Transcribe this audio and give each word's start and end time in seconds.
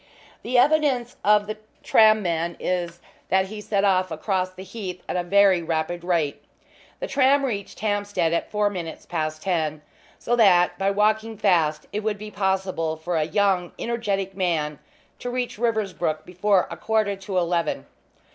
The 0.41 0.57
evidence 0.57 1.15
of 1.23 1.45
the 1.45 1.57
tram 1.83 2.23
men 2.23 2.57
is 2.59 3.01
that 3.29 3.49
he 3.49 3.61
set 3.61 3.83
off 3.83 4.09
across 4.09 4.49
the 4.49 4.63
Heath 4.63 5.03
at 5.07 5.15
a 5.15 5.21
very 5.21 5.61
rapid 5.61 6.03
rate. 6.03 6.43
The 6.99 7.05
tram 7.05 7.45
reached 7.45 7.81
Hampstead 7.81 8.33
at 8.33 8.49
four 8.49 8.71
minutes 8.71 9.05
past 9.05 9.43
ten, 9.43 9.83
so 10.17 10.35
that, 10.37 10.75
by 10.79 10.89
walking 10.89 11.37
fast, 11.37 11.85
it 11.93 11.99
would 11.99 12.17
be 12.17 12.31
possible 12.31 12.95
for 12.97 13.15
a 13.15 13.25
young 13.25 13.73
energetic 13.77 14.35
man 14.35 14.79
to 15.19 15.29
reach 15.29 15.59
Riversbrook 15.59 16.25
before 16.25 16.67
a 16.71 16.77
quarter 16.77 17.15
to 17.17 17.37
eleven. 17.37 17.85